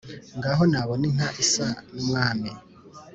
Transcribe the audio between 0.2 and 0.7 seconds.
ngaho